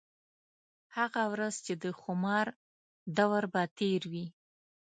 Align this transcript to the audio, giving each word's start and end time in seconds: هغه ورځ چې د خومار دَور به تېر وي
هغه 0.97 1.23
ورځ 1.33 1.55
چې 1.65 1.73
د 1.83 1.85
خومار 1.99 2.47
دَور 3.17 3.43
به 3.53 3.63
تېر 3.77 4.01
وي 4.11 4.25